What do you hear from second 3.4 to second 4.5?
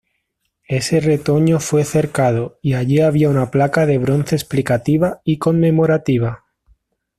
placa de bronce